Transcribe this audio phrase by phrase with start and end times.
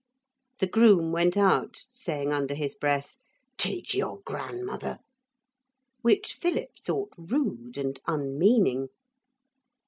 [0.57, 3.17] The groom went out, saying under his breath,
[3.59, 4.97] 'Teach your grandmother,'
[6.01, 8.87] which Philip thought rude and unmeaning.